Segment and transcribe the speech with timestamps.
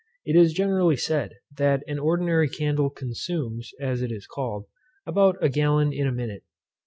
[0.25, 4.65] It is generally said, that an ordinary candle consumes, as it is called,
[5.05, 6.41] about a gallon in a minute.